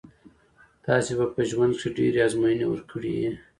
تاسي 0.85 1.11
به 1.17 1.25
په 1.33 1.41
ژوند 1.49 1.73
کښي 1.75 1.89
ډېري 1.97 2.19
آزمویني 2.27 2.65
ورکړي 2.69 3.11
يي. 3.19 3.29